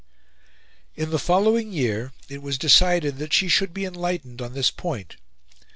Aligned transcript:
In 0.95 1.11
the 1.11 1.19
following 1.19 1.71
year 1.71 2.11
it 2.27 2.41
was 2.41 2.57
decided 2.57 3.17
that 3.19 3.33
she 3.33 3.47
should 3.47 3.71
be 3.71 3.85
enlightened 3.85 4.41
on 4.41 4.53
this 4.55 4.71
point. 4.71 5.17